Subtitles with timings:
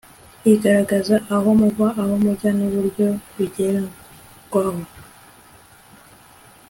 [0.53, 4.83] igaragaza aho muva, aho mujya n'uburyo bizagerwaho